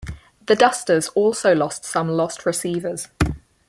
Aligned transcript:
The 0.47 0.55
Dusters 0.55 1.09
also 1.09 1.53
lost 1.53 1.85
some 1.85 2.07
lost 2.09 2.43
receivers. 2.47 3.09